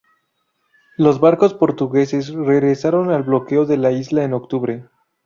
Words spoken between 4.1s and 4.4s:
en